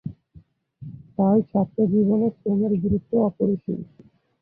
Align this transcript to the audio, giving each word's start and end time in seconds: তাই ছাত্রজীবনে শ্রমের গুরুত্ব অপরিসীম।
তাই 1.15 1.39
ছাত্রজীবনে 1.49 2.27
শ্রমের 2.37 2.73
গুরুত্ব 2.83 3.11
অপরিসীম। 3.27 3.79